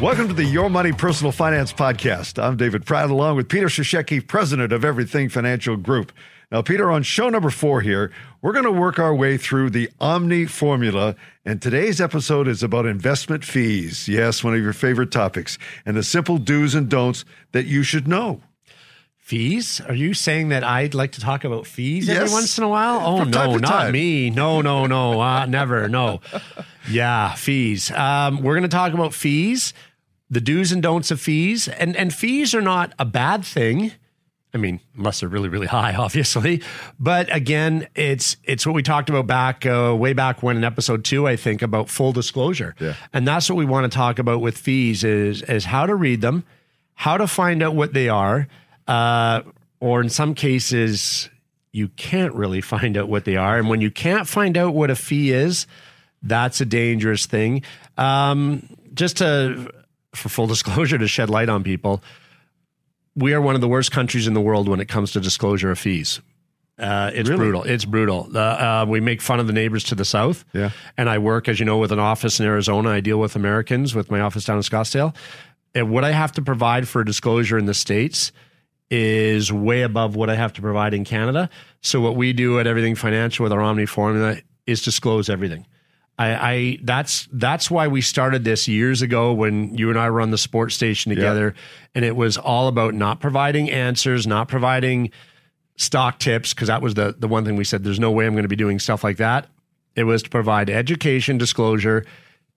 [0.00, 2.42] Welcome to the Your Money Personal Finance Podcast.
[2.42, 6.10] I'm David Pratt, along with Peter Cisecki, president of Everything Financial Group.
[6.50, 8.10] Now, Peter, on show number four here,
[8.40, 11.16] we're going to work our way through the Omni formula.
[11.44, 14.08] And today's episode is about investment fees.
[14.08, 18.08] Yes, one of your favorite topics, and the simple do's and don'ts that you should
[18.08, 18.40] know.
[19.18, 19.80] Fees?
[19.82, 22.16] Are you saying that I'd like to talk about fees Yes.
[22.16, 23.00] every once in a while?
[23.04, 24.28] Oh From no, not me.
[24.30, 25.20] No, no, no.
[25.20, 25.88] Uh, never.
[25.88, 26.20] No.
[26.88, 27.90] Yeah, fees.
[27.92, 29.74] Um, we're going to talk about fees,
[30.30, 33.92] the do's and don'ts of fees, and and fees are not a bad thing.
[34.52, 36.62] I mean, unless they're really, really high, obviously.
[36.98, 41.04] But again, it's it's what we talked about back uh, way back when in episode
[41.04, 42.74] two, I think, about full disclosure.
[42.78, 42.94] Yeah.
[43.12, 46.20] And that's what we want to talk about with fees is is how to read
[46.20, 46.44] them,
[46.94, 48.48] how to find out what they are,
[48.88, 49.42] uh,
[49.80, 51.30] or in some cases,
[51.72, 53.58] you can't really find out what they are.
[53.58, 55.66] And when you can't find out what a fee is,
[56.22, 57.62] that's a dangerous thing.
[57.96, 59.70] Um, just to,
[60.14, 62.02] for full disclosure, to shed light on people,
[63.16, 65.70] we are one of the worst countries in the world when it comes to disclosure
[65.70, 66.20] of fees.
[66.78, 67.40] Uh, it's Really?
[67.40, 67.62] brutal.
[67.64, 68.28] It's brutal.
[68.34, 70.44] Uh, uh, we make fun of the neighbors to the south.
[70.54, 70.70] Yeah.
[70.96, 72.88] And I work, as you know, with an office in Arizona.
[72.90, 75.14] I deal with Americans with my office down in Scottsdale.
[75.74, 78.32] And what I have to provide for disclosure in the States
[78.90, 81.50] is way above what I have to provide in Canada.
[81.82, 85.66] So what we do at Everything Financial with our Omni formula is disclose everything.
[86.20, 90.30] I, I that's that's why we started this years ago when you and I run
[90.30, 91.54] the sports station together,
[91.94, 95.12] and it was all about not providing answers, not providing
[95.76, 97.84] stock tips, because that was the the one thing we said.
[97.84, 99.46] There's no way I'm going to be doing stuff like that.
[99.96, 102.04] It was to provide education, disclosure,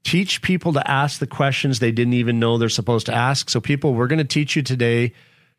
[0.03, 3.49] teach people to ask the questions they didn't even know they're supposed to ask.
[3.49, 5.13] So, people, we're going to teach you today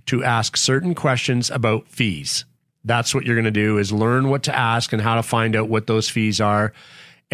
[0.07, 2.45] to ask certain questions about fees.
[2.85, 5.57] That's what you're going to do is learn what to ask and how to find
[5.57, 6.75] out what those fees are.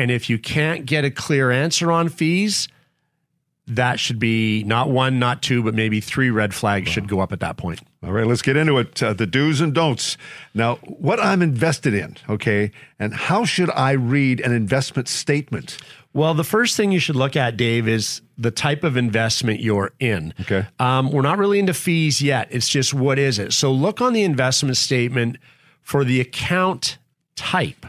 [0.01, 2.69] And if you can't get a clear answer on fees,
[3.67, 7.33] that should be not one, not two, but maybe three red flags should go up
[7.33, 7.81] at that point.
[8.03, 9.03] All right, let's get into it.
[9.03, 10.17] Uh, the do's and don'ts.
[10.55, 15.77] Now, what I'm invested in, okay, and how should I read an investment statement?
[16.15, 19.93] Well, the first thing you should look at, Dave, is the type of investment you're
[20.01, 20.33] in.
[20.41, 20.67] Okay.
[20.79, 22.49] Um, we're not really into fees yet.
[22.51, 23.53] It's just what is it?
[23.53, 25.37] So look on the investment statement
[25.83, 26.97] for the account
[27.37, 27.85] type.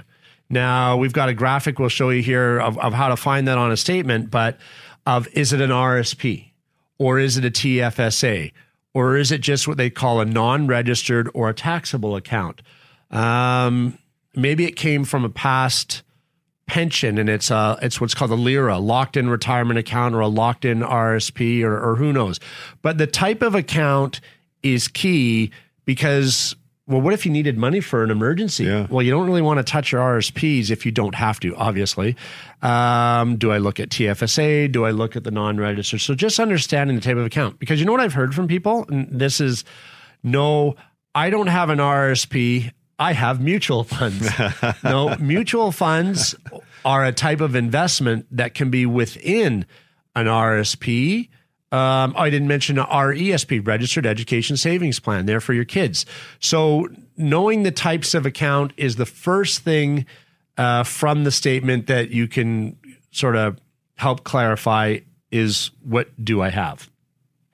[0.51, 3.57] Now, we've got a graphic we'll show you here of, of how to find that
[3.57, 4.57] on a statement, but
[5.05, 6.51] of is it an RSP
[6.99, 8.51] or is it a TFSA
[8.93, 12.61] or is it just what they call a non registered or a taxable account?
[13.09, 13.97] Um,
[14.35, 16.03] maybe it came from a past
[16.67, 20.27] pension and it's uh it's what's called a lira locked in retirement account or a
[20.29, 22.39] locked in rsp or, or who knows.
[22.81, 24.21] But the type of account
[24.63, 25.51] is key
[25.83, 26.55] because
[26.87, 28.87] well what if you needed money for an emergency Yeah.
[28.89, 32.15] well you don't really want to touch your rsps if you don't have to obviously
[32.61, 36.95] um, do i look at tfsa do i look at the non-registered so just understanding
[36.95, 39.63] the type of account because you know what i've heard from people and this is
[40.23, 40.75] no
[41.15, 44.29] i don't have an rsp I have mutual funds.
[44.83, 46.35] no, mutual funds
[46.85, 49.65] are a type of investment that can be within
[50.15, 51.29] an RSP.
[51.71, 56.05] Um, I didn't mention a RESP, Registered Education Savings Plan, there for your kids.
[56.39, 60.05] So, knowing the types of account is the first thing
[60.57, 62.77] uh, from the statement that you can
[63.11, 63.57] sort of
[63.95, 64.99] help clarify
[65.31, 66.89] is what do I have?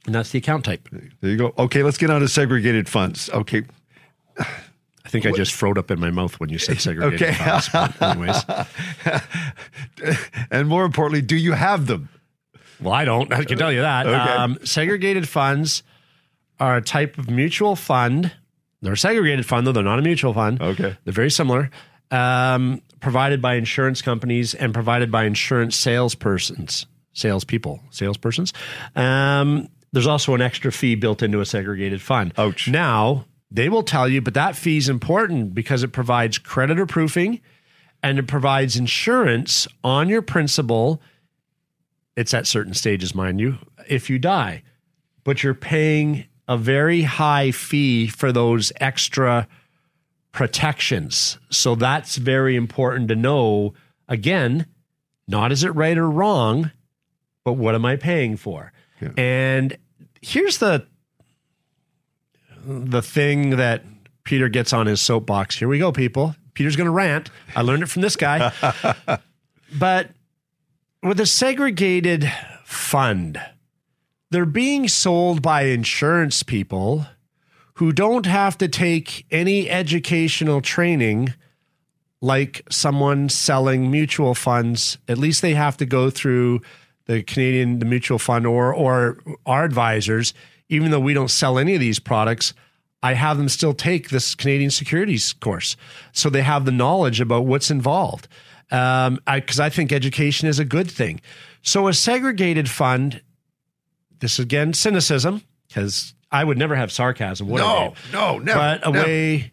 [0.08, 0.88] And that's the account type.
[0.92, 1.54] There you go.
[1.58, 3.30] Okay, let's get on to segregated funds.
[3.30, 3.64] Okay,
[4.40, 7.34] I think I just froed up in my mouth when you said segregated Okay.
[7.34, 8.02] funds.
[8.02, 8.44] Anyways.
[10.52, 12.10] and more importantly, do you have them?
[12.82, 13.32] Well, I don't.
[13.34, 14.06] I can tell you that.
[14.06, 14.16] Okay.
[14.16, 15.84] Um, segregated funds
[16.60, 18.32] are a type of mutual fund.
[18.82, 20.62] They're a segregated fund, though they're not a mutual fund.
[20.62, 20.96] Okay.
[21.04, 21.70] They're very similar.
[22.12, 28.54] Um, provided by insurance companies and provided by insurance salespersons, salespeople, salespersons.
[28.96, 32.34] Um, there's also an extra fee built into a segregated fund.
[32.38, 32.68] Ouch.
[32.68, 37.42] Now, they will tell you, but that fee is important because it provides creditor proofing
[38.04, 41.02] and it provides insurance on your principal
[42.18, 44.64] it's at certain stages, mind you, if you die.
[45.24, 49.48] But you're paying a very high fee for those extra
[50.32, 51.38] protections.
[51.52, 53.76] So that's very important to know.
[54.10, 54.66] Again,
[55.28, 56.72] not is it right or wrong,
[57.44, 58.74] but what am I paying for?
[59.00, 59.12] Yeah.
[59.16, 59.78] And
[60.22, 60.88] here's the
[62.66, 63.84] the thing that
[64.24, 65.58] Peter gets on his soapbox.
[65.58, 66.36] Here we go, people.
[66.56, 67.30] Peter's going to rant.
[67.56, 68.52] I learned it from this guy.
[69.78, 70.10] but
[71.08, 72.32] with a segregated
[72.66, 73.40] fund,
[74.30, 77.06] they're being sold by insurance people
[77.76, 81.34] who don't have to take any educational training
[82.20, 84.98] like someone selling mutual funds.
[85.08, 86.62] At least they have to go through
[87.06, 90.34] the Canadian the mutual fund or or our advisors,
[90.70, 92.54] even though we don't sell any of these products,
[93.02, 95.78] I have them still take this Canadian securities course,
[96.12, 98.28] so they have the knowledge about what's involved.
[98.70, 101.22] Um, because I, I think education is a good thing.
[101.62, 103.22] So a segregated fund,
[104.20, 107.48] this again cynicism, because I would never have sarcasm.
[107.50, 108.14] Would No, Dave?
[108.14, 108.60] no, never.
[108.60, 109.06] but a never.
[109.06, 109.52] way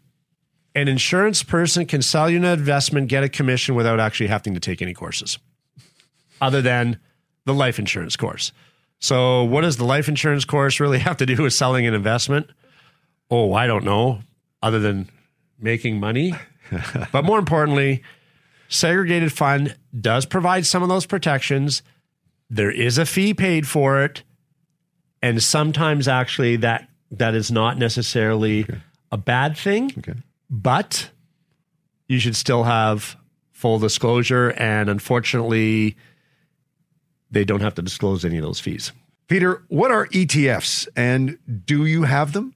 [0.74, 4.60] an insurance person can sell you an investment, get a commission without actually having to
[4.60, 5.38] take any courses,
[6.40, 6.98] other than
[7.44, 8.50] the life insurance course.
[8.98, 12.50] So, what does the life insurance course really have to do with selling an investment?
[13.30, 14.20] Oh, I don't know,
[14.62, 15.08] other than
[15.60, 16.34] making money.
[17.12, 18.02] but more importantly,
[18.68, 21.82] segregated fund does provide some of those protections.
[22.50, 24.22] There is a fee paid for it,
[25.22, 28.66] and sometimes actually that that is not necessarily
[29.12, 30.14] a bad thing Okay.
[30.50, 31.10] but
[32.08, 33.16] you should still have
[33.52, 34.50] full disclosure.
[34.50, 35.96] And unfortunately,
[37.30, 38.92] they don't have to disclose any of those fees.
[39.26, 42.54] Peter, what are ETFs and do you have them?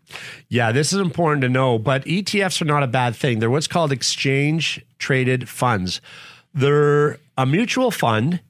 [0.49, 3.39] Yeah, this is important to know, but ETFs are not a bad thing.
[3.39, 6.01] They're what's called exchange traded funds.
[6.53, 8.41] They're a mutual fund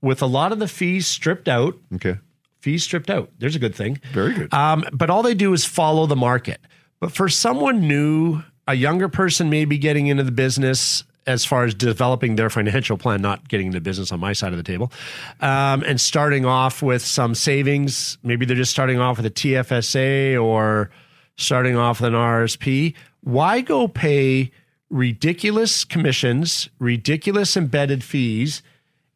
[0.00, 1.76] with a lot of the fees stripped out.
[1.94, 2.16] Okay.
[2.60, 3.30] Fees stripped out.
[3.38, 4.00] There's a good thing.
[4.12, 4.52] Very good.
[4.52, 6.60] Um, but all they do is follow the market.
[6.98, 11.74] But for someone new, a younger person maybe getting into the business as far as
[11.74, 14.92] developing their financial plan, not getting into business on my side of the table,
[15.40, 18.18] um, and starting off with some savings.
[18.22, 20.90] Maybe they're just starting off with a TFSA or
[21.36, 22.94] starting off with an RSP.
[23.22, 24.52] Why go pay
[24.90, 28.62] ridiculous commissions, ridiculous embedded fees,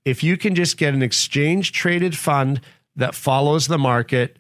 [0.05, 2.61] if you can just get an exchange traded fund
[2.97, 4.39] that follows the market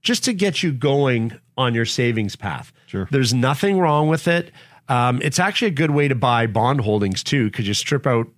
[0.00, 2.72] just to get you going on your savings path.
[2.86, 3.06] Sure.
[3.10, 4.50] There's nothing wrong with it.
[4.88, 8.28] Um, it's actually a good way to buy bond holdings too, because you strip out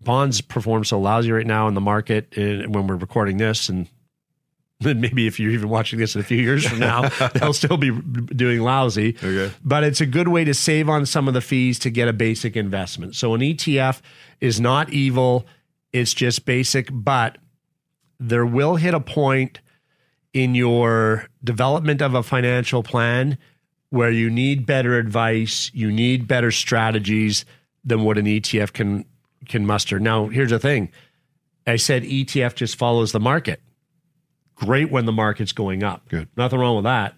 [0.00, 3.88] bonds perform so lousy right now in the market uh, when we're recording this, and
[4.80, 7.76] then maybe if you're even watching this in a few years from now, they'll still
[7.76, 9.16] be doing lousy.
[9.22, 9.52] Okay.
[9.64, 12.12] But it's a good way to save on some of the fees to get a
[12.12, 13.14] basic investment.
[13.14, 14.00] So an ETF
[14.40, 15.46] is not evil;
[15.92, 17.38] it's just basic, but
[18.20, 19.60] there will hit a point
[20.32, 23.38] in your development of a financial plan
[23.94, 27.44] where you need better advice, you need better strategies
[27.84, 29.04] than what an ETF can
[29.46, 30.00] can muster.
[30.00, 30.90] Now, here's the thing.
[31.66, 33.60] I said ETF just follows the market.
[34.56, 36.08] Great when the market's going up.
[36.08, 36.28] Good.
[36.36, 37.16] Nothing wrong with that.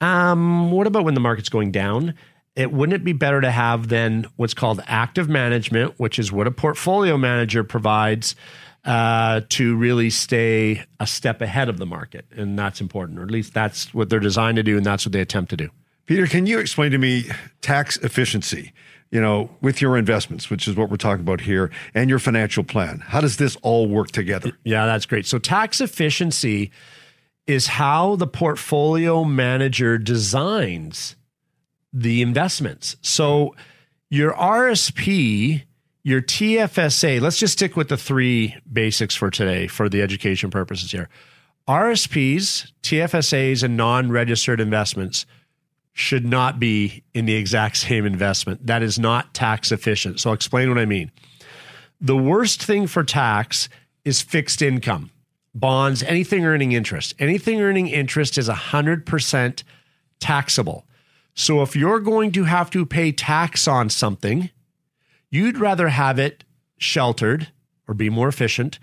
[0.00, 2.14] Um, what about when the market's going down?
[2.54, 6.46] It wouldn't it be better to have then what's called active management, which is what
[6.46, 8.36] a portfolio manager provides
[8.84, 13.30] uh, to really stay a step ahead of the market, and that's important, or at
[13.30, 15.70] least that's what they're designed to do, and that's what they attempt to do.
[16.10, 17.30] Peter, can you explain to me
[17.60, 18.72] tax efficiency,
[19.12, 22.64] you know, with your investments, which is what we're talking about here, and your financial
[22.64, 22.98] plan?
[22.98, 24.50] How does this all work together?
[24.64, 25.24] Yeah, that's great.
[25.24, 26.72] So tax efficiency
[27.46, 31.14] is how the portfolio manager designs
[31.92, 32.96] the investments.
[33.02, 33.54] So
[34.10, 35.62] your RSP,
[36.02, 40.90] your TFSA, let's just stick with the three basics for today for the education purposes
[40.90, 41.08] here.
[41.68, 45.24] RSPs, TFSAs, and non registered investments
[46.00, 48.66] should not be in the exact same investment.
[48.66, 50.18] That is not tax efficient.
[50.18, 51.12] So I'll explain what I mean.
[52.00, 53.68] The worst thing for tax
[54.04, 55.10] is fixed income,
[55.54, 57.14] bonds, anything earning interest.
[57.18, 59.62] Anything earning interest is 100%
[60.20, 60.86] taxable.
[61.34, 64.48] So if you're going to have to pay tax on something,
[65.30, 66.44] you'd rather have it
[66.78, 67.48] sheltered
[67.86, 68.78] or be more efficient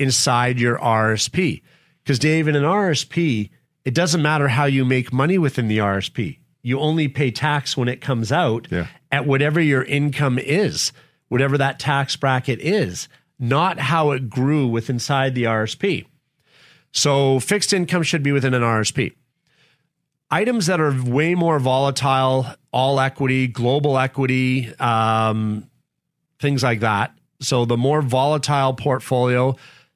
[0.00, 1.62] inside your RSP.
[2.02, 3.50] Because, Dave, in an RSP,
[3.84, 6.40] it doesn't matter how you make money within the RSP.
[6.66, 8.88] You only pay tax when it comes out Yeah.
[9.12, 10.90] at whatever your income is,
[11.28, 13.06] whatever that tax bracket is,
[13.38, 16.06] not how it grew with inside the RSP.
[16.90, 19.12] So fixed income should be within an RSP.
[20.28, 25.70] Items that are way more volatile, all equity, global equity, um,
[26.40, 27.12] things like that.
[27.40, 29.54] So the more volatile portfolio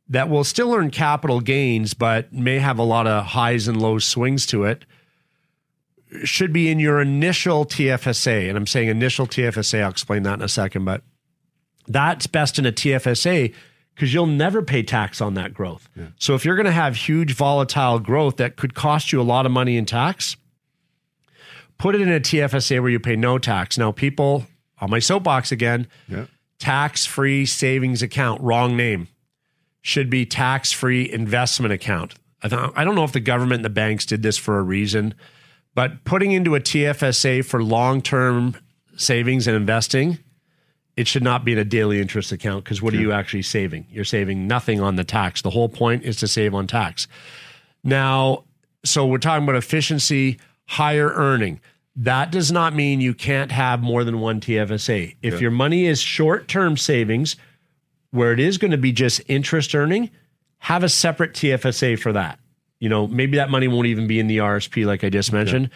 [0.09, 3.99] that will still earn capital gains, but may have a lot of highs and low
[3.99, 4.85] swings to it,
[6.25, 8.49] should be in your initial TFSA.
[8.49, 11.03] And I'm saying initial TFSA, I'll explain that in a second, but
[11.87, 13.55] that's best in a TFSA
[13.95, 15.89] because you'll never pay tax on that growth.
[16.19, 19.47] So if you're going to have huge volatile growth that could cost you a lot
[19.47, 20.37] of money in tax,
[21.79, 23.79] put it in a TFSA where you pay no tax.
[23.79, 24.47] Now, people
[24.81, 26.25] on my soapbox again, Yeah.
[26.59, 29.09] tax free savings account, wrong name,
[29.83, 32.15] should be tax free investment account.
[32.43, 34.63] I don't, I don't know if the government and the banks did this for a
[34.63, 35.15] reason,
[35.75, 38.57] but putting into a TFSA for long term
[38.97, 40.19] savings and investing
[40.97, 43.87] it should not be in a daily interest account because what are you actually saving?
[43.91, 45.41] You're saving nothing on the tax.
[45.41, 47.09] The whole point is to save on tax.
[47.83, 48.45] Now,
[48.85, 51.61] so we're talking about efficiency, higher earning.
[51.97, 55.17] That does not mean you can't have more than one TFSA.
[55.23, 55.41] If Yeah.
[55.41, 57.37] your money is short term savings,
[58.11, 60.11] where it is going to be just interest earning,
[60.59, 62.39] have a separate TFSA for that.
[62.81, 65.71] You know, maybe that money won't even be in the RSP, like I just mentioned.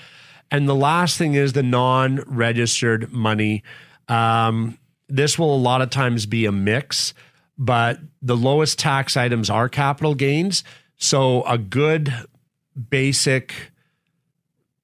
[0.51, 3.63] And the last thing is the non registered money.
[4.09, 7.15] Um, this will a lot of times be a mix,
[7.59, 10.65] but the lowest tax items are capital gains.
[10.97, 12.13] So a good
[12.91, 13.55] basic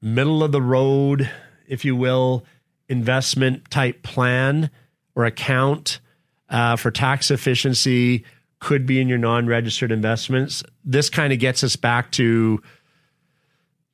[0.03, 1.31] middle of the road,
[1.67, 2.45] if you will,
[2.89, 4.71] investment type plan
[5.15, 6.01] or account
[6.49, 8.25] uh, for tax efficiency
[8.61, 10.63] could be in your non-registered investments.
[10.85, 12.63] This kind of gets us back to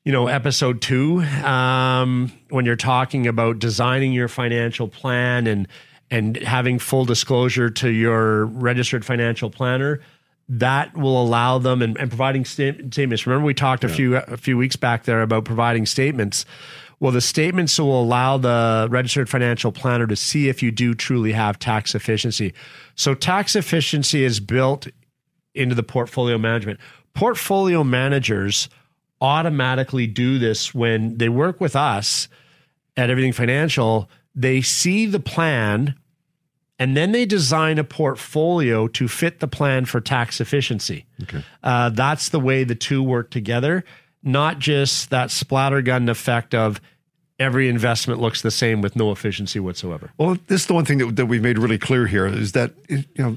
[0.04, 5.66] you know episode two um, when you're talking about designing your financial plan and
[6.11, 10.00] and having full disclosure to your registered financial planner.
[10.49, 13.26] That will allow them and, and providing sta- statements.
[13.26, 16.44] Remember we talked a few a few weeks back there about providing statements
[17.00, 21.32] well the statements will allow the registered financial planner to see if you do truly
[21.32, 22.52] have tax efficiency
[22.94, 24.86] so tax efficiency is built
[25.54, 26.78] into the portfolio management
[27.14, 28.68] portfolio managers
[29.20, 32.28] automatically do this when they work with us
[32.96, 35.94] at everything financial they see the plan
[36.78, 41.06] and then they design a portfolio to fit the plan for tax efficiency.
[41.22, 41.42] Okay.
[41.62, 43.84] Uh, that's the way the two work together,
[44.23, 46.80] not just that splattergun effect of
[47.38, 50.12] every investment looks the same with no efficiency whatsoever.
[50.18, 52.73] Well, this is the one thing that, that we've made really clear here is that
[52.88, 53.37] you know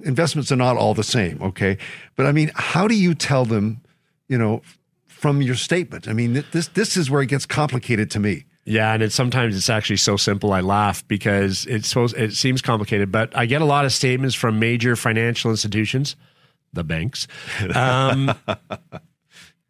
[0.00, 1.40] investments are not all the same.
[1.42, 1.78] Okay,
[2.16, 3.80] but I mean, how do you tell them?
[4.28, 4.62] You know,
[5.06, 6.08] from your statement.
[6.08, 8.44] I mean, this this is where it gets complicated to me.
[8.66, 12.62] Yeah, and it's sometimes it's actually so simple I laugh because it's so it seems
[12.62, 16.16] complicated, but I get a lot of statements from major financial institutions,
[16.72, 17.26] the banks.
[17.74, 18.34] Um,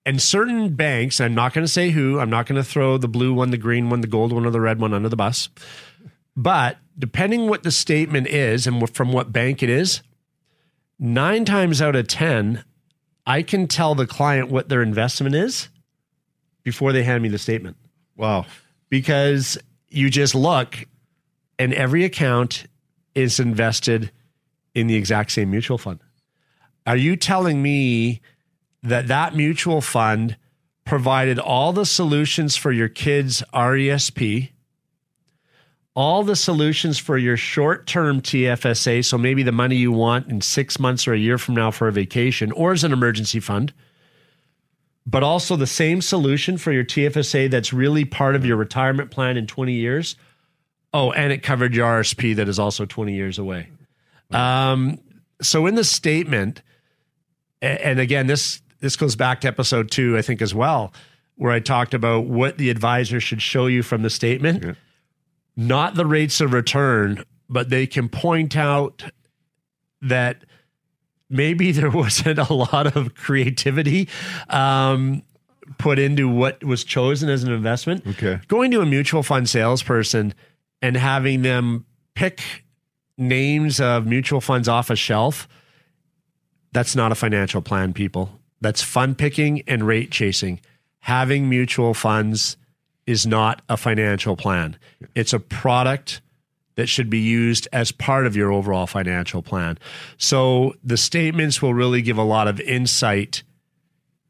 [0.06, 3.08] and certain banks, I'm not going to say who, I'm not going to throw the
[3.08, 5.48] blue one, the green one, the gold one or the red one under the bus.
[6.36, 10.02] But depending what the statement is and from what bank it is,
[10.98, 12.64] 9 times out of 10
[13.26, 15.68] I can tell the client what their investment is
[16.62, 17.76] before they hand me the statement
[18.16, 18.44] Wow.
[18.90, 19.58] because
[19.88, 20.86] you just look
[21.58, 22.66] and every account
[23.14, 24.10] is invested
[24.74, 26.00] in the exact same mutual fund.
[26.86, 28.20] Are you telling me
[28.84, 30.36] that that mutual fund
[30.84, 34.50] provided all the solutions for your kids' RESP,
[35.96, 40.40] all the solutions for your short term TFSA, so maybe the money you want in
[40.40, 43.72] six months or a year from now for a vacation or as an emergency fund?
[45.06, 49.36] but also the same solution for your TFSA that's really part of your retirement plan
[49.36, 50.16] in 20 years.
[50.92, 53.68] Oh, and it covered your RSP that is also 20 years away.
[54.30, 54.98] Um,
[55.42, 56.62] so in the statement,
[57.60, 60.92] and again, this this goes back to episode two, I think, as well,
[61.36, 64.74] where I talked about what the advisor should show you from the statement, Yeah.
[65.56, 69.02] not the rates of return, but they can point out
[70.02, 70.44] that
[71.30, 74.06] maybe there wasn't a lot of creativity
[74.50, 75.22] um,
[75.78, 78.06] put into what was chosen as an investment.
[78.06, 78.38] Okay.
[78.48, 80.34] Going to a mutual fund salesperson
[80.82, 82.42] and having them pick
[83.16, 85.48] names of mutual funds off a shelf,
[86.72, 88.40] that's not a financial plan, people.
[88.64, 90.58] That's fund picking and rate chasing.
[91.00, 92.56] Having mutual funds
[93.06, 94.78] is not a financial plan.
[95.14, 96.22] It's a product
[96.76, 99.78] that should be used as part of your overall financial plan.
[100.16, 103.42] So the statements will really give a lot of insight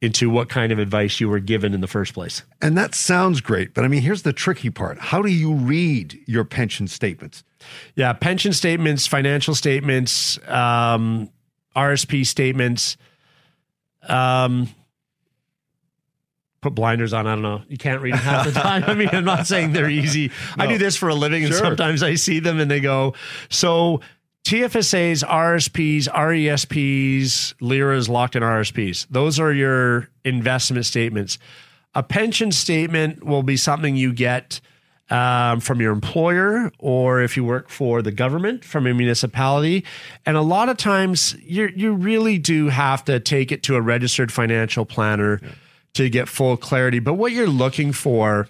[0.03, 2.43] into what kind of advice you were given in the first place.
[2.61, 4.99] And that sounds great, but I mean, here's the tricky part.
[4.99, 7.45] How do you read your pension statements?
[7.95, 11.31] Yeah, pension statements, financial statements, um,
[11.76, 12.97] RSP statements.
[14.08, 14.68] Um,
[16.61, 17.26] put blinders on.
[17.26, 17.62] I don't know.
[17.68, 18.84] You can't read them half the time.
[18.84, 20.30] I mean, I'm not saying they're easy.
[20.58, 21.62] I do this for a living, and Sure.
[21.62, 23.14] sometimes I see them and they go.
[23.50, 24.00] So
[24.44, 29.06] TFSAs, RSPs, RESPs, LIRAs, locked in RSPs.
[29.11, 31.38] Those are your investment statements.
[31.94, 34.61] A pension statement will be something you get
[35.11, 39.84] um, from your employer or if you work for the government from a municipality.
[40.25, 43.80] And a lot of times you you really do have to take it to a
[43.80, 45.40] registered financial planner
[45.94, 46.99] to get full clarity.
[46.99, 48.49] But what you're looking for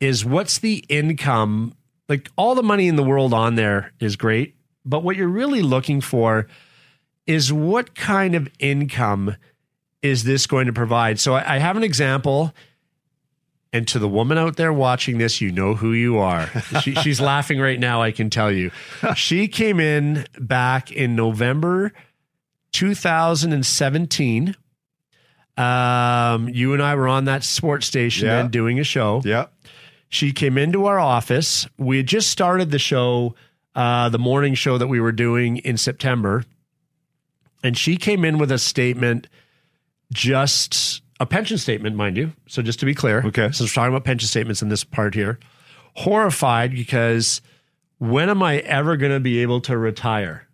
[0.00, 1.74] is what's the income?
[2.08, 5.62] Like all the money in the world on there is great, but what you're really
[5.62, 6.46] looking for
[7.26, 9.36] is what kind of income
[10.02, 11.20] is this going to provide?
[11.20, 12.52] So I, I have an example.
[13.74, 16.46] And to the woman out there watching this, you know who you are.
[16.82, 18.70] She, she's laughing right now, I can tell you.
[19.16, 21.92] She came in back in November
[22.72, 24.54] 2017.
[25.56, 28.42] Um, you and I were on that sports station Yeah.
[28.42, 29.22] then doing a show.
[29.24, 29.46] Yeah.
[30.08, 31.66] She came into our office.
[31.78, 33.34] We had just started the show,
[33.74, 36.44] uh, the morning show that we were doing in September.
[37.64, 39.28] And she came in with a statement,
[40.12, 42.32] just a pension statement, mind you.
[42.48, 43.52] So just to be clear, Okay.
[43.52, 45.38] So we're talking about pension statements in this part here.
[45.94, 47.40] Horrified because
[47.98, 50.48] when am I ever going to be able to retire?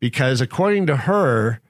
[0.00, 1.60] Because according to her,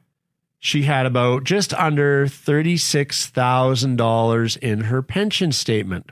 [0.60, 6.06] she had about just under $36,000 in her pension statement.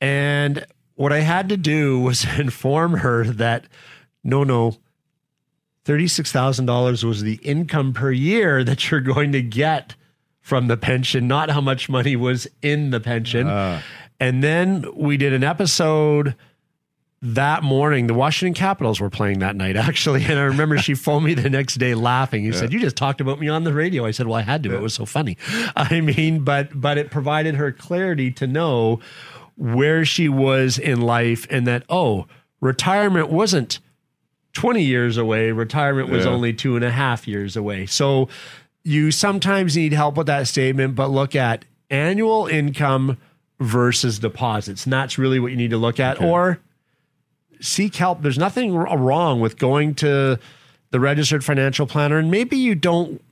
[0.00, 0.64] And
[0.94, 3.64] what I had to do was inform her that
[4.22, 4.76] no, no,
[5.84, 9.96] $36,000 was the income per year that you're going to get
[10.48, 13.46] from the pension, not how much money was in the pension.
[13.48, 13.82] Ah.
[14.18, 16.34] and then we did an episode
[17.20, 18.06] that morning.
[18.06, 20.24] The Washington Capitals were playing that night, actually.
[20.24, 22.44] And I remember she phoned me the next day laughing.
[22.44, 24.06] He said, You just talked about me on the radio.
[24.06, 24.74] I said, Well, I had to.
[24.74, 25.36] It was so funny.
[25.76, 29.00] I mean, but but it provided her clarity to know
[29.56, 32.26] where she was in life and that, oh,
[32.62, 33.80] retirement wasn't
[34.54, 35.52] 20 years away.
[35.52, 36.30] Retirement was Yeah.
[36.30, 37.84] only two and a half years away.
[37.84, 38.28] So
[38.88, 43.18] you sometimes need help with that statement, but look at annual income
[43.60, 44.84] versus deposits.
[44.84, 46.20] And that's really what you need to look at.
[46.22, 46.58] Or
[47.60, 48.22] seek help.
[48.22, 50.38] There's nothing wrong with going to
[50.90, 52.18] the registered financial planner.
[52.18, 53.22] And maybe you don't,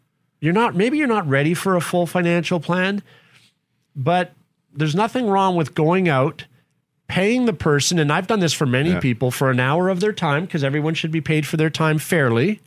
[0.40, 3.02] you're not, maybe you're not ready for a full financial plan,
[3.94, 4.32] but
[4.74, 6.44] there's nothing wrong with going out
[7.08, 9.00] paying the person, and I've done this for many Yeah.
[9.00, 11.98] people for an hour of their time because everyone should be paid for their time
[11.98, 12.60] fairly,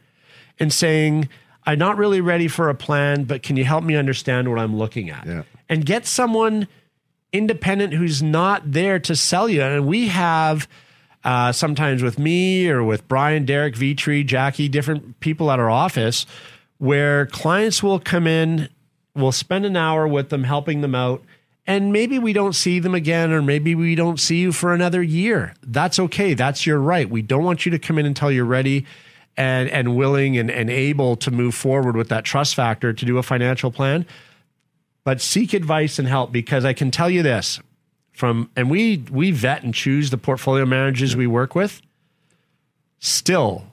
[0.58, 1.28] and saying,
[1.70, 4.76] I'm not really ready for a plan, but can you help me understand what I'm
[4.76, 5.28] looking at?
[5.28, 5.44] Yeah.
[5.70, 6.68] And get someone
[7.32, 9.62] independent who's not there to sell you.
[9.62, 10.68] And we have
[11.24, 16.26] uh, sometimes with me or with Brian, Derek, Vitri, Jackie, different people at our office
[16.80, 18.68] where clients will come in,
[19.14, 21.22] we'll spend an hour with them, helping them out.
[21.68, 25.04] And maybe we don't see them again, or maybe we don't see you for another
[25.04, 25.54] year.
[25.62, 26.34] That's okay.
[26.34, 27.08] That's your right.
[27.08, 28.88] We don't want you to come in until you're ready
[29.40, 33.18] and, and willing and, and able to move forward with that trust factor to do
[33.18, 34.06] a financial plan.
[35.06, 37.62] But seek advice and help because I can tell you this
[38.12, 41.82] from and we we vet and choose the portfolio managers we work with.
[43.00, 43.64] Still,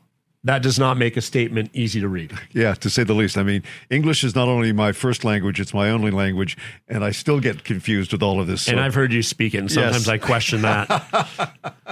[0.47, 2.33] that does not make a statement easy to read.
[2.53, 3.37] Yeah, to say the least.
[3.37, 6.57] I mean, English is not only my first language, it's my only language,
[6.89, 8.67] and I still get confused with all of this.
[8.69, 10.09] And So- I've heard you speak it, and sometimes Yes.
[10.09, 11.51] I question that.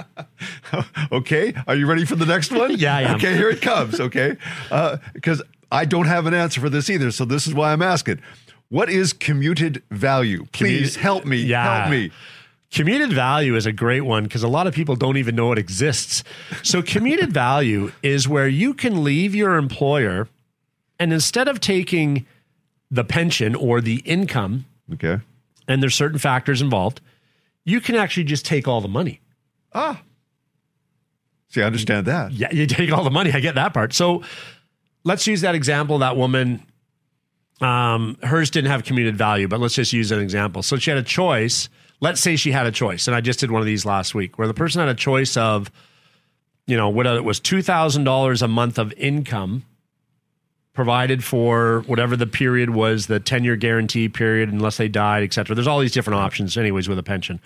[1.11, 2.77] okay, are you ready for the next one?
[2.77, 3.15] Yeah, I am.
[3.17, 3.99] Okay, here it comes.
[3.99, 4.37] Okay,
[4.71, 5.41] uh, because
[5.71, 8.21] I don't have an answer for this either, so this is why I'm asking.
[8.69, 10.45] What is commuted value?
[10.51, 11.37] Please help me.
[11.37, 11.81] Yeah.
[11.81, 12.11] Help me.
[12.71, 15.57] Commuted value is a great one because a lot of people don't even know it
[15.57, 16.23] exists.
[16.63, 20.27] So, commuted value is where you can leave your employer
[20.99, 22.25] and instead of taking
[22.91, 25.19] the pension or the income, Okay.
[25.67, 27.01] and there's certain factors involved,
[27.65, 29.19] you can actually just take all the money.
[29.73, 30.01] Ah.
[31.49, 32.31] See, I understand that.
[32.31, 33.31] Yeah, you take all the money.
[33.33, 33.93] I get that part.
[33.93, 34.23] So
[35.03, 35.97] let's use that example.
[35.99, 36.63] That woman,
[37.61, 40.61] um, hers didn't have commuted value, but let's just use an example.
[40.63, 41.69] So she had a choice.
[42.01, 44.37] Let's say she had a choice, and I just did one of these last week,
[44.37, 45.71] where the person had a choice of,
[46.67, 49.63] you know, what it was two thousand dollars a month of income
[50.73, 55.31] provided for whatever the period was, the ten year guarantee period, unless they died, et
[55.31, 55.55] cetera.
[55.55, 57.39] There's all these different options, anyways, with a pension,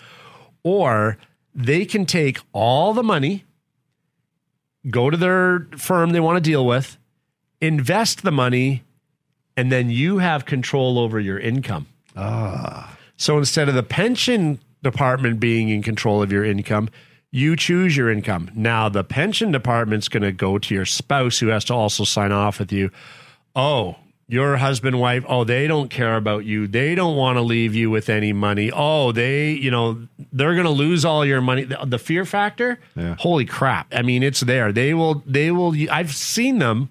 [0.64, 1.16] or
[1.54, 3.44] they can take all the money
[4.88, 6.96] go to their firm they want to deal with,
[7.60, 8.82] invest the money,
[9.56, 11.86] and then you have control over your income.
[12.16, 12.96] Ah.
[13.16, 16.88] So instead of the pension department being in control of your income,
[17.30, 18.50] you choose your income.
[18.54, 22.32] Now the pension department's going to go to your spouse who has to also sign
[22.32, 22.90] off with you.
[23.54, 26.68] Oh, your husband, wife, oh, they don't care about you.
[26.68, 28.70] They don't want to leave you with any money.
[28.72, 31.64] Oh, they, you know, they're going to lose all your money.
[31.64, 33.16] The, the fear factor, Yeah.
[33.18, 33.92] holy crap.
[33.92, 34.72] I mean, it's there.
[34.72, 36.90] They will, they will, I've seen them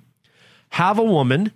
[0.72, 1.52] have a woman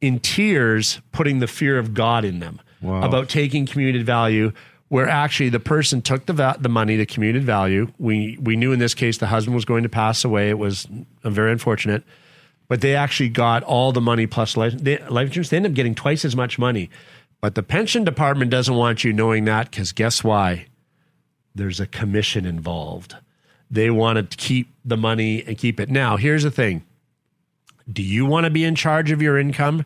[0.00, 3.02] in tears putting the fear of God in them Wow.
[3.02, 4.52] about taking commuted value
[4.88, 7.90] where actually the person took the va- the money the commuted value.
[7.98, 10.50] We we knew in this case the husband was going to pass away.
[10.50, 10.86] It was
[11.24, 12.04] uh, very unfortunate.
[12.68, 15.50] But they actually got all the money plus life, they, life insurance.
[15.50, 16.90] They end up getting twice as much money.
[17.40, 20.66] But the pension department doesn't want you knowing that because guess why?
[21.54, 23.16] There's a commission involved.
[23.70, 25.88] They want to keep the money and keep it.
[25.90, 26.84] Now here's the thing
[27.90, 29.84] do you want to be in charge of your income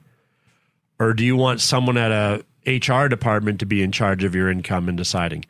[0.99, 4.51] or do you want someone at a HR department to be in charge of your
[4.51, 5.45] income and deciding.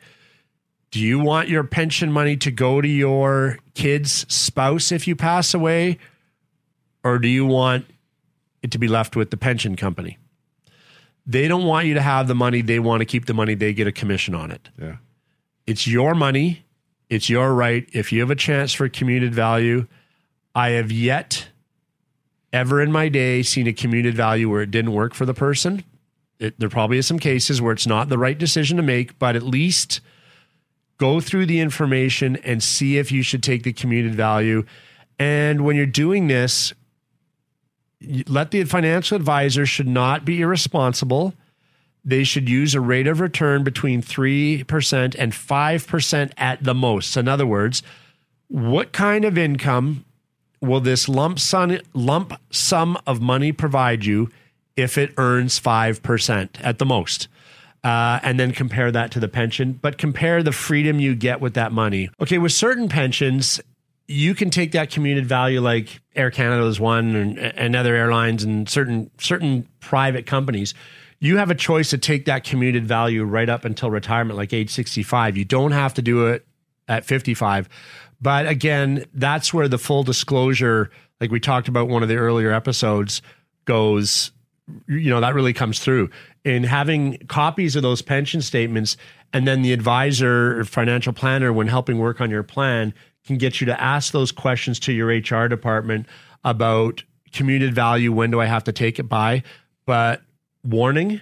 [0.91, 5.53] Do you want your pension money to go to your kid's spouse if you pass
[5.53, 5.99] away?
[7.03, 7.85] Or do you want
[8.61, 10.17] it to be left with the pension company?
[11.25, 12.61] They don't want you to have the money.
[12.61, 13.55] They want to keep the money.
[13.55, 14.69] They get a commission on it.
[14.79, 14.97] Yeah.
[15.65, 16.65] It's your money.
[17.09, 17.87] It's your right.
[17.93, 19.87] If you have a chance for commuted value,
[20.55, 21.47] I have yet
[22.53, 25.83] ever in my day seen a commuted value where it didn't work for the person.
[26.39, 29.35] It, there probably is some cases where it's not the right decision to make, but
[29.35, 30.01] at least
[30.97, 34.63] go through the information and see if you should take the commuted value.
[35.17, 36.73] And when you're doing this,
[38.27, 41.33] let the financial advisor should not be irresponsible.
[42.03, 47.17] They should use a rate of return between 3% and 5% at the most.
[47.17, 47.83] In other words,
[48.47, 50.03] what kind of income
[50.61, 54.29] will this lump sum, lump sum of money provide you
[54.75, 57.27] if it earns 5% at the most?
[57.83, 61.55] Uh, and then compare that to the pension, but compare the freedom you get with
[61.55, 62.11] that money.
[62.21, 63.59] Okay, with certain pensions,
[64.07, 68.43] you can take that commuted value like Air Canada is one and, and other airlines
[68.43, 70.75] and certain certain private companies.
[71.19, 74.69] You have a choice to take that commuted value right up until retirement, like age
[74.69, 75.37] 65.
[75.37, 76.45] You don't have to do it
[76.87, 77.69] at 55.
[78.21, 82.51] But again, that's where the full disclosure, like we talked about one of the earlier
[82.51, 83.21] episodes,
[83.65, 84.31] goes
[84.87, 86.09] you know that really comes through.
[86.43, 88.97] In having copies of those pension statements
[89.33, 92.93] and then the advisor or financial planner when helping work on your plan
[93.25, 96.07] can get you to ask those questions to your HR department
[96.43, 99.43] about commuted value when do I have to take it by?
[99.85, 100.21] But
[100.63, 101.21] warning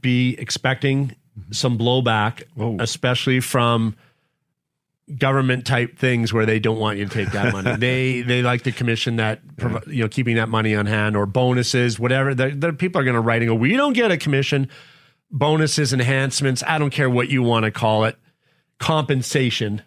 [0.00, 1.52] be expecting mm-hmm.
[1.52, 2.76] some blowback Whoa.
[2.80, 3.96] especially from
[5.16, 7.76] government type things where they don't want you to take that money.
[7.78, 9.40] they they like to commission that
[9.86, 12.34] you know keeping that money on hand or bonuses, whatever.
[12.34, 14.68] The, the people are going to write and go, we don't get a commission.
[15.30, 18.16] Bonuses, enhancements, I don't care what you want to call it,
[18.78, 19.82] compensation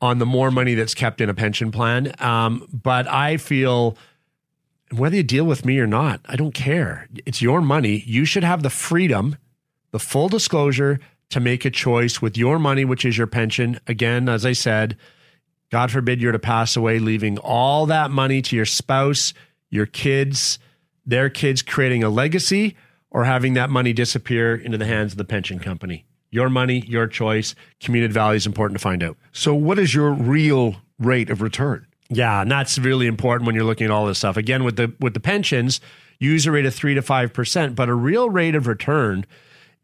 [0.00, 2.12] on the more money that's kept in a pension plan.
[2.18, 3.96] Um, but I feel
[4.92, 7.08] whether you deal with me or not, I don't care.
[7.24, 8.02] It's your money.
[8.06, 9.36] You should have the freedom,
[9.92, 10.98] the full disclosure
[11.30, 13.80] to make a choice with your money, which is your pension.
[13.86, 14.96] Again, as I said,
[15.70, 19.32] God forbid you're to pass away, leaving all that money to your spouse,
[19.70, 20.58] your kids,
[21.06, 22.76] their kids, creating a legacy,
[23.10, 26.04] or having that money disappear into the hands of the pension company.
[26.30, 27.54] Your money, your choice.
[27.80, 29.16] Commuted value is important to find out.
[29.32, 31.86] So, what is your real rate of return?
[32.08, 34.36] Yeah, and that's really important when you're looking at all this stuff.
[34.36, 35.80] Again, with the with the pensions,
[36.18, 39.26] use a rate of three to five percent, but a real rate of return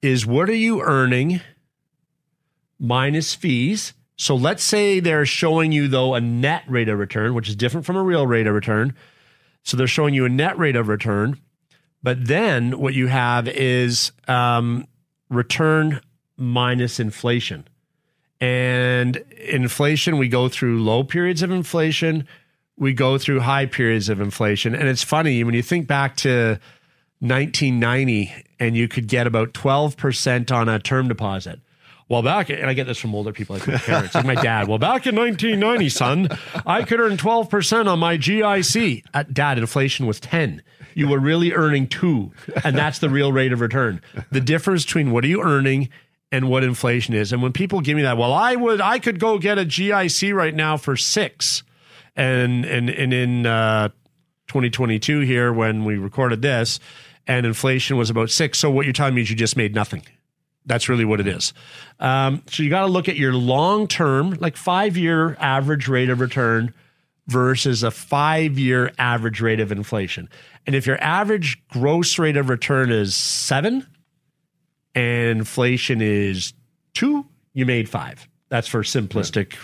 [0.06, 1.40] is what are you earning
[2.78, 3.92] minus fees.
[4.16, 7.84] So let's say they're showing you though a net rate of return, which is different
[7.84, 8.94] from a real rate of return.
[9.64, 11.40] So they're showing you a net rate of return,
[12.04, 14.86] but then what you have is um,
[15.28, 16.00] return
[16.36, 17.66] minus inflation.
[18.40, 22.28] And inflation, we go through low periods of inflation,
[22.76, 24.74] we go through high periods of inflation.
[24.74, 26.60] And it's funny when you think back to
[27.20, 31.60] 1990 and you could get about 12% on a term deposit.
[32.08, 34.68] Well, back, and I get this from older people like my parents, like my dad.
[34.68, 36.28] Well, back in 1990, son,
[36.64, 39.02] I could earn 12% on my GIC.
[39.12, 40.62] Uh, dad, inflation was 10.
[40.94, 42.30] You were really earning two,
[42.62, 44.00] and that's the real rate of return.
[44.30, 45.88] The difference between what are you earning
[46.30, 47.32] and what inflation is.
[47.32, 50.32] And when people give me that, well, I would, I could go get a GIC
[50.32, 51.64] right now for six,
[52.14, 53.88] and and and in uh,
[54.48, 56.78] 2022 here when we recorded this,
[57.26, 58.58] and inflation was about six.
[58.58, 60.02] So what you're telling me is you just made nothing.
[60.66, 61.52] That's really what it is.
[62.00, 66.10] Um, so you got to look at your long term, like five year average rate
[66.10, 66.74] of return
[67.28, 70.28] versus a five year average rate of inflation.
[70.66, 73.86] And if your average gross rate of return is seven
[74.94, 76.52] and inflation is
[76.94, 78.28] two, you made five.
[78.48, 79.56] That's for simplistic,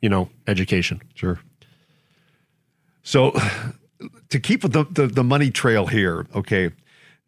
[0.00, 1.00] you know, education.
[1.14, 1.40] Sure.
[3.02, 3.32] So,
[4.30, 6.70] to keep the, the, the money trail here, okay,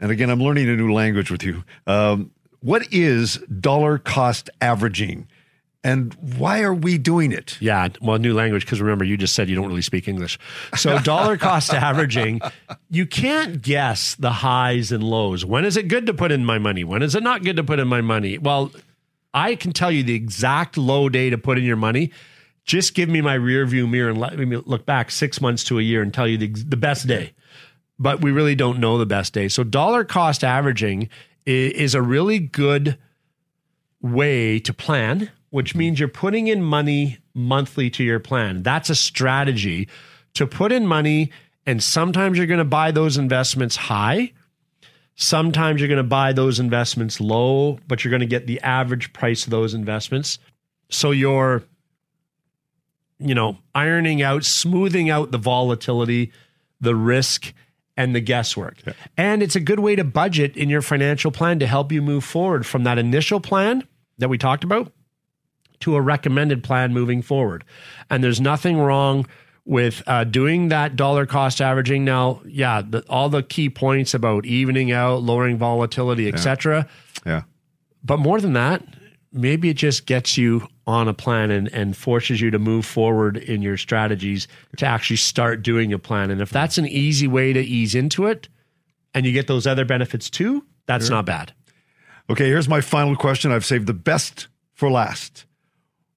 [0.00, 1.64] and again, I'm learning a new language with you.
[1.86, 2.30] Um,
[2.60, 5.28] what is dollar cost averaging?
[5.84, 7.58] And why are we doing it?
[7.60, 10.38] Yeah, well, new language because remember you just said you don't really speak English.
[10.76, 12.40] So dollar cost averaging,
[12.88, 15.44] you can't guess the highs and lows.
[15.44, 16.84] When is it good to put in my money?
[16.84, 18.38] When is it not good to put in my money?
[18.38, 18.72] Well,
[19.34, 22.12] I can tell you the exact low day to put in your money.
[22.64, 25.78] Just give me my rear view mirror and let me look back six months to
[25.78, 27.34] a year and tell you the, the best day.
[27.98, 29.48] But we really don't know the best day.
[29.48, 31.08] So dollar cost averaging
[31.46, 32.98] is a really good
[34.00, 35.78] way to plan, which mm-hmm.
[35.78, 38.62] means you're putting in money monthly to your plan.
[38.62, 39.88] That's a strategy
[40.34, 41.30] to put in money.
[41.66, 44.32] And sometimes you're going to buy those investments high.
[45.16, 49.12] Sometimes you're going to buy those investments low, but you're going to get the average
[49.12, 50.38] price of those investments.
[50.90, 51.62] So you're,
[53.18, 56.32] you know, ironing out, smoothing out the volatility,
[56.80, 57.54] the risk,
[57.96, 58.78] and the guesswork.
[58.86, 58.92] Yeah.
[59.16, 62.24] And it's a good way to budget in your financial plan to help you move
[62.24, 63.86] forward from that initial plan
[64.18, 64.92] that we talked about
[65.80, 67.64] to a recommended plan moving forward.
[68.10, 69.26] And there's nothing wrong
[69.64, 72.04] with uh, doing that dollar cost averaging.
[72.04, 76.88] Now, yeah, the, all the key points about evening out, lowering volatility, etc.
[77.24, 77.32] Yeah.
[77.32, 77.42] yeah.
[78.02, 78.84] But more than that,
[79.34, 83.36] maybe it just gets you on a plan and, and forces you to move forward
[83.36, 86.30] in your strategies to actually start doing a plan.
[86.30, 88.48] And if that's an easy way to ease into it
[89.12, 91.16] and you get those other benefits too, that's sure.
[91.16, 91.52] not bad.
[92.30, 93.52] Okay, here's my final question.
[93.52, 95.44] I've saved the best for last.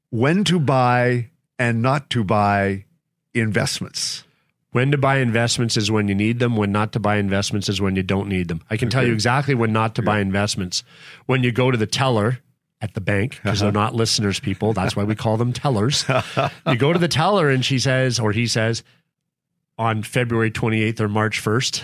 [0.09, 2.85] When to buy and not to buy
[3.33, 4.23] investments?
[4.71, 6.55] When to buy investments is when you need them.
[6.55, 8.61] When not to buy investments is when you don't need them.
[8.69, 8.93] I can okay.
[8.93, 10.05] tell you exactly when not to yeah.
[10.05, 10.83] buy investments.
[11.25, 12.39] When you go to the teller
[12.81, 13.71] at the bank because uh-huh.
[13.71, 14.73] they're not listeners, people.
[14.73, 16.05] That's why we call them tellers.
[16.67, 18.83] you go to the teller and she says, or he says,
[19.77, 21.83] on February 28th or March 1st,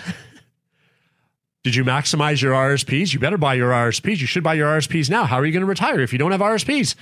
[1.64, 3.12] did you maximize your RSPs?
[3.12, 4.18] You better buy your RSPs.
[4.18, 5.24] You should buy your RSPs now.
[5.24, 6.94] How are you going to retire if you don't have RSPs?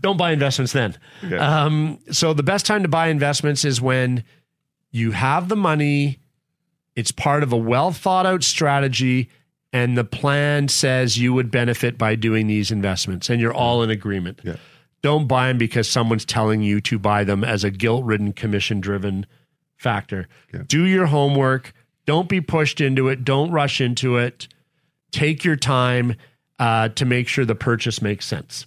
[0.00, 0.96] Don't buy investments then.
[1.24, 1.36] Okay.
[1.36, 4.24] Um, so the best time to buy investments is when
[4.90, 6.18] you have the money,
[6.96, 9.28] it's part of a well thought out strategy
[9.72, 13.90] and the plan says you would benefit by doing these investments and you're all in
[13.90, 14.40] agreement.
[14.44, 14.56] Yeah.
[15.02, 18.80] Don't buy them because someone's telling you to buy them as a guilt ridden, commission
[18.80, 19.26] driven
[19.76, 20.28] factor.
[20.52, 20.62] Yeah.
[20.66, 21.72] Do your homework.
[22.06, 23.24] Don't be pushed into it.
[23.24, 24.46] Don't rush into it.
[25.10, 26.16] Take your time
[26.58, 28.66] uh, to make sure the purchase makes sense.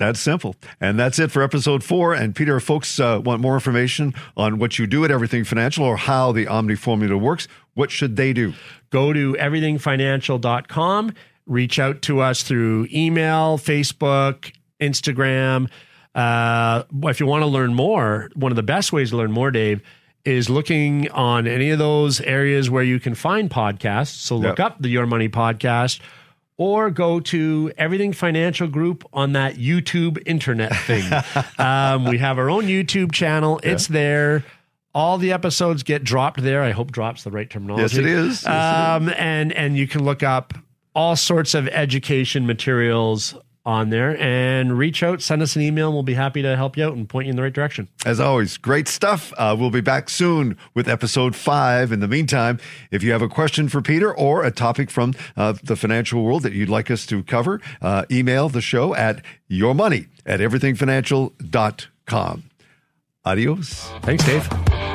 [0.00, 0.56] That's simple.
[0.80, 2.14] And that's it for episode four.
[2.14, 5.84] And Peter, if folks uh, want more information on what you do at Everything Financial
[5.84, 8.54] or how the Omni formula works, what should they do?
[8.88, 11.12] Go to everythingfinancial.com,
[11.44, 15.68] reach out to us through email, Facebook, Instagram.
[16.14, 19.50] Uh, if you want to learn more, one of the best ways to learn more,
[19.50, 19.82] Dave,
[20.24, 24.14] is looking on any of those areas where you can find podcasts.
[24.14, 24.66] So look yep.
[24.66, 26.00] up the Your Money podcast
[26.60, 31.10] or go to Everything Financial Group on that YouTube internet thing.
[31.58, 33.58] um, we have our own YouTube channel.
[33.62, 33.94] It's yeah.
[33.94, 34.44] there.
[34.94, 36.62] All the episodes get dropped there.
[36.62, 37.82] I hope drops the right terminology.
[37.82, 38.42] Yes, it is.
[38.42, 39.18] Yes, um, it is.
[39.18, 40.52] And and you can look up
[40.94, 45.94] all sorts of education materials on there and reach out, send us an email, and
[45.94, 47.88] we'll be happy to help you out and point you in the right direction.
[48.06, 49.32] As always, great stuff.
[49.36, 51.92] Uh, we'll be back soon with episode five.
[51.92, 52.58] In the meantime,
[52.90, 56.42] if you have a question for Peter or a topic from uh, the financial world
[56.42, 62.44] that you'd like us to cover, uh, email the show at yourmoney at everythingfinancial.com.
[63.24, 63.90] Adios.
[64.02, 64.89] Thanks, Dave.